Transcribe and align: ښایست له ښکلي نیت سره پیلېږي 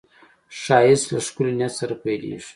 ښایست 0.61 1.07
له 1.13 1.19
ښکلي 1.25 1.53
نیت 1.59 1.73
سره 1.79 1.93
پیلېږي 2.03 2.49